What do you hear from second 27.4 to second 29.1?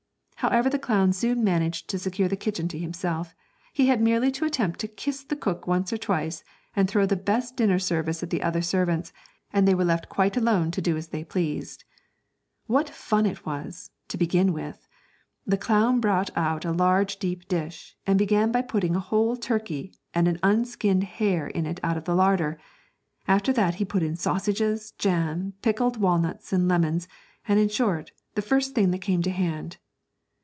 and, in short, the first thing that